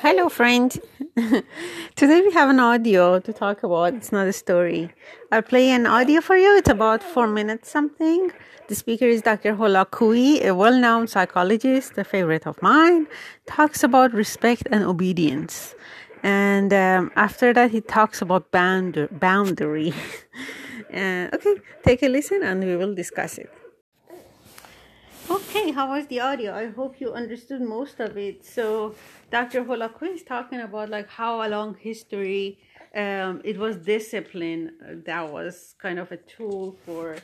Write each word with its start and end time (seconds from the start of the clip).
Hello, 0.00 0.28
friend. 0.28 0.70
Today 1.96 2.20
we 2.20 2.30
have 2.32 2.50
an 2.50 2.60
audio 2.60 3.18
to 3.18 3.32
talk 3.32 3.62
about. 3.62 3.94
It's 3.94 4.12
not 4.12 4.26
a 4.26 4.32
story. 4.32 4.90
I'll 5.32 5.42
play 5.42 5.70
an 5.70 5.86
audio 5.86 6.20
for 6.20 6.36
you. 6.36 6.56
It's 6.56 6.68
about 6.68 7.02
four 7.02 7.26
minutes 7.26 7.70
something. 7.70 8.30
The 8.68 8.74
speaker 8.74 9.06
is 9.06 9.22
Dr. 9.22 9.54
Holakouee, 9.54 10.44
a 10.44 10.54
well 10.54 10.78
known 10.78 11.06
psychologist, 11.06 11.96
a 11.96 12.04
favorite 12.04 12.46
of 12.46 12.60
mine. 12.60 13.06
Talks 13.46 13.82
about 13.82 14.12
respect 14.12 14.68
and 14.70 14.84
obedience. 14.84 15.74
And 16.22 16.72
um, 16.72 17.10
after 17.16 17.52
that, 17.54 17.70
he 17.70 17.80
talks 17.80 18.20
about 18.20 18.50
bound- 18.50 19.08
boundary. 19.12 19.94
uh, 20.92 21.28
okay, 21.32 21.54
take 21.84 22.02
a 22.02 22.08
listen 22.08 22.42
and 22.42 22.62
we 22.62 22.76
will 22.76 22.94
discuss 22.94 23.38
it. 23.38 23.50
Okay, 25.48 25.70
how 25.70 25.90
was 25.90 26.06
the 26.08 26.20
audio? 26.20 26.54
I 26.54 26.66
hope 26.66 27.00
you 27.00 27.12
understood 27.12 27.60
most 27.60 28.00
of 28.00 28.16
it. 28.18 28.44
So, 28.44 28.94
Dr. 29.30 29.64
Holakouee 29.64 30.14
is 30.14 30.22
talking 30.24 30.60
about 30.60 30.90
like 30.90 31.08
how 31.08 31.46
along 31.46 31.76
history 31.78 32.58
um, 32.94 33.40
it 33.44 33.56
was 33.56 33.76
discipline 33.76 35.02
that 35.06 35.30
was 35.30 35.74
kind 35.78 35.98
of 36.00 36.10
a 36.10 36.16
tool 36.16 36.76
for 36.84 37.16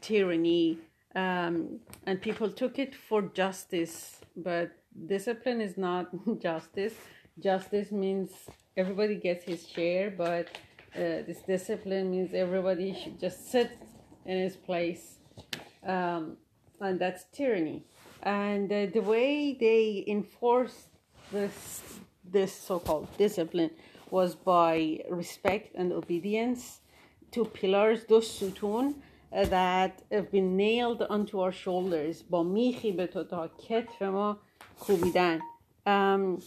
tyranny, 0.00 0.78
um, 1.16 1.80
and 2.06 2.22
people 2.22 2.48
took 2.48 2.78
it 2.78 2.94
for 2.94 3.22
justice. 3.22 4.20
But 4.36 4.70
discipline 5.06 5.60
is 5.60 5.76
not 5.76 6.06
justice. 6.40 6.94
Justice 7.40 7.90
means 7.90 8.30
everybody 8.76 9.16
gets 9.16 9.44
his 9.46 9.66
share, 9.68 10.10
but 10.10 10.46
uh, 10.94 11.26
this 11.26 11.42
discipline 11.46 12.10
means 12.10 12.34
everybody 12.34 12.94
should 12.94 13.18
just 13.18 13.50
sit 13.50 13.72
in 14.26 14.38
his 14.38 14.54
place. 14.54 15.16
Um, 15.84 16.36
and 16.81 16.99
that's 16.99 17.25
tyranny. 17.31 17.83
And 18.23 18.71
uh, 18.71 18.87
the 18.93 19.01
way 19.01 19.53
they 19.59 20.03
enforced 20.07 20.89
this 21.31 21.83
this 22.31 22.53
so-called 22.53 23.07
discipline 23.17 23.71
was 24.11 24.35
by 24.35 24.99
respect 25.09 25.75
and 25.75 25.91
obedience. 25.91 26.81
Two 27.31 27.45
pillars, 27.45 28.05
those 28.05 28.29
ستون 28.29 28.95
uh, 29.31 29.45
that 29.45 30.01
have 30.11 30.31
been 30.31 30.57
nailed 30.57 31.01
onto 31.09 31.39
our 31.39 31.51
shoulders. 31.51 32.23
با 32.29 32.43
میخی 32.43 32.91
به 32.91 33.07
تو 33.07 33.23
تا 33.23 33.47
کتف 33.47 34.01
ما 34.01 34.37
کوبیدن. 34.79 35.39
Um, 35.85 36.41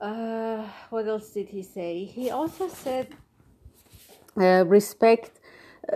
uh, 0.00 0.66
what 0.90 1.06
else 1.06 1.30
did 1.30 1.48
he 1.48 1.62
say? 1.62 2.04
He 2.04 2.30
also 2.30 2.68
said 2.68 3.08
uh, 4.36 4.64
respect 4.66 5.40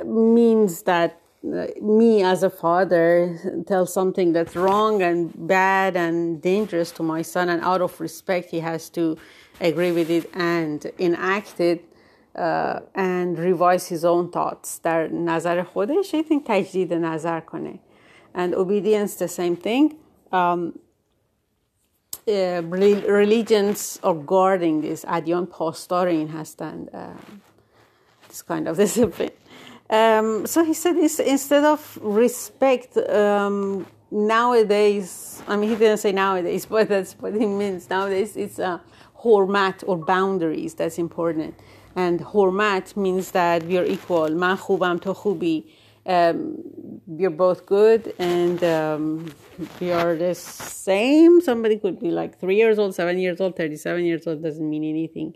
means 0.05 0.83
that 0.83 1.21
me 1.43 2.23
as 2.23 2.43
a 2.43 2.51
father 2.51 3.63
tell 3.67 3.87
something 3.87 4.33
that's 4.33 4.57
wrong 4.57 5.03
and 5.03 5.33
bad 5.47 5.97
and 5.97 6.43
dangerous 6.43 6.91
to 6.91 7.03
my 7.03 7.23
son 7.23 7.49
and 7.49 7.63
out 7.63 7.81
of 7.81 8.01
respect 8.01 8.51
he 8.51 8.61
has 8.61 8.91
to 8.91 9.17
agree 9.61 9.93
with 9.93 10.11
it 10.11 10.29
and 10.35 10.91
enact 10.99 11.61
it 11.61 11.85
uh, 12.35 12.81
and 12.95 13.39
revise 13.39 13.87
his 13.87 14.05
own 14.05 14.31
thoughts 14.31 14.79
در 14.79 15.09
نظر 15.13 15.63
خودش 15.63 16.15
I 16.15 16.23
think 16.23 16.45
تجدید 16.47 16.93
نظر 16.93 17.41
کنه 17.41 17.79
and 18.35 18.55
obedience 18.55 19.17
the 19.17 19.29
same 19.29 19.57
thing 19.57 19.95
um, 20.33 20.79
uh, 22.29 22.63
religions 22.63 24.01
are 24.03 24.15
guarding 24.15 24.81
this 24.81 25.05
ادیان 25.09 25.47
پاسدار 25.47 26.07
این 26.07 26.29
هستند 26.29 26.91
uh, 26.93 28.29
this 28.29 28.43
kind 28.43 28.69
of 28.69 28.77
discipline 28.77 29.31
um, 29.94 30.48
so 30.48 30.64
he 30.64 30.74
said 30.74 30.98
instead 30.98 31.64
of 31.64 32.00
respect, 32.02 32.98
um, 32.98 33.86
nowadays, 34.12 35.42
I 35.48 35.56
mean, 35.56 35.70
he 35.70 35.76
didn't 35.76 35.98
say 36.00 36.12
nowadays, 36.12 36.66
but 36.74 36.90
that's 36.90 37.14
what 37.14 37.34
he 37.34 37.46
means. 37.46 37.90
Nowadays, 37.90 38.36
it's 38.36 38.60
a 38.60 38.68
uh, 38.68 38.80
hormat 39.24 39.84
or 39.88 39.98
boundaries 39.98 40.74
that's 40.74 40.98
important. 40.98 41.56
And 41.96 42.20
hormat 42.20 42.98
means 42.98 43.32
that 43.32 43.64
we 43.64 43.78
are 43.78 43.86
equal. 43.86 44.30
Khubam 44.30 45.02
to 45.02 45.14
khubi. 45.14 45.66
Um, 46.06 46.58
we're 47.08 47.30
both 47.30 47.66
good 47.66 48.14
and 48.20 48.62
um, 48.64 49.34
we 49.80 49.92
are 49.92 50.16
the 50.16 50.36
same. 50.36 51.40
Somebody 51.40 51.78
could 51.78 52.00
be 52.00 52.12
like 52.12 52.40
three 52.40 52.58
years 52.58 52.78
old, 52.80 52.94
seven 52.96 53.20
years 53.20 53.40
old, 53.40 53.56
37 53.56 54.04
years 54.04 54.28
old, 54.28 54.44
doesn't 54.44 54.70
mean 54.70 54.84
anything. 54.84 55.36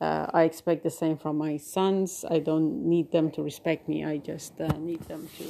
Uh, 0.00 0.26
I 0.34 0.42
expect 0.42 0.82
the 0.82 0.90
same 0.90 1.16
from 1.16 1.38
my 1.38 1.56
sons. 1.58 2.24
I 2.28 2.40
don't 2.40 2.88
need 2.88 3.12
them 3.12 3.30
to 3.32 3.42
respect 3.42 3.88
me. 3.88 4.04
I 4.04 4.18
just 4.18 4.60
uh, 4.60 4.66
need 4.78 5.02
them 5.02 5.28
to 5.38 5.44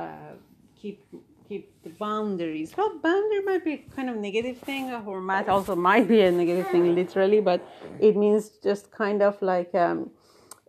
uh, 0.00 0.32
keep 0.80 1.04
keep 1.46 1.64
the 1.82 1.90
boundaries. 1.90 2.72
Well, 2.76 2.98
boundary 3.02 3.42
might 3.42 3.64
be 3.64 3.84
kind 3.94 4.08
of 4.08 4.16
negative 4.16 4.58
thing, 4.58 4.90
or 4.90 5.20
might 5.20 5.48
also 5.48 5.76
might 5.76 6.08
be 6.08 6.22
a 6.22 6.32
negative 6.32 6.68
thing 6.68 6.94
literally, 6.94 7.40
but 7.40 7.60
it 8.00 8.16
means 8.16 8.50
just 8.62 8.90
kind 8.90 9.20
of 9.22 9.42
like 9.42 9.74
um, 9.74 10.10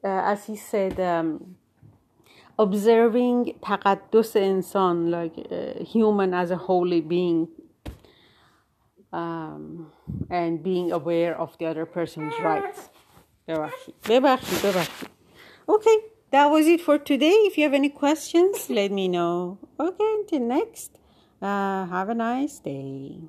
uh, 0.04 0.32
as 0.34 0.46
he 0.46 0.56
said. 0.56 1.00
Um, 1.00 1.56
observing 2.60 3.54
تقدس 3.62 4.38
انسان 4.38 5.10
like 5.10 5.38
uh, 5.52 5.84
human 5.84 6.34
as 6.34 6.52
a 6.52 6.56
holy 6.56 7.02
being 7.02 7.48
um, 9.12 9.92
and 10.30 10.64
being 10.64 10.92
aware 10.92 11.36
of 11.40 11.58
the 11.58 11.66
other 11.66 11.86
person's 11.86 12.34
rights 12.44 12.90
ببخشید 13.48 13.96
ببخشید 14.10 14.62
ببخشید 14.62 15.10
okay 15.68 15.98
that 16.32 16.48
was 16.52 16.66
it 16.68 16.82
for 16.82 16.98
today 16.98 17.38
if 17.50 17.58
you 17.58 17.64
have 17.68 17.74
any 17.74 17.90
questions 17.90 18.70
let 18.70 18.92
me 18.92 19.08
know 19.08 19.58
okay 19.80 20.10
until 20.20 20.44
next 20.58 20.92
uh, 21.42 21.86
have 21.86 22.10
a 22.10 22.16
nice 22.16 22.60
day 22.60 23.18